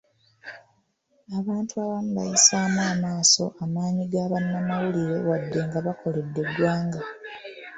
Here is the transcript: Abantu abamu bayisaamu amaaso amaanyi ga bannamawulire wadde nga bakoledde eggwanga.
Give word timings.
Abantu 1.39 1.73
abamu 1.83 2.09
bayisaamu 2.17 2.81
amaaso 2.93 3.43
amaanyi 3.63 4.03
ga 4.11 4.23
bannamawulire 4.31 5.17
wadde 5.27 5.59
nga 5.67 5.79
bakoledde 5.85 6.39
eggwanga. 6.45 6.99